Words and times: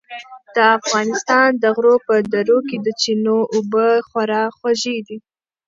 د 0.55 0.57
افغانستان 0.77 1.49
د 1.63 1.63
غرو 1.75 1.95
په 2.07 2.13
درو 2.33 2.59
کې 2.67 2.77
د 2.85 2.87
چینو 3.01 3.37
اوبه 3.55 3.87
خورا 4.07 4.43
خوږې 4.57 4.97
دي. 5.07 5.17